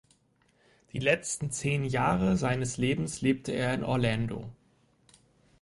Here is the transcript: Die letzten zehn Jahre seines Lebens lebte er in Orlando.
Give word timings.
Die 0.93 0.97
letzten 0.97 1.51
zehn 1.51 1.83
Jahre 1.85 2.35
seines 2.35 2.77
Lebens 2.77 3.21
lebte 3.21 3.51
er 3.51 3.71
in 3.75 3.83
Orlando. 3.83 4.49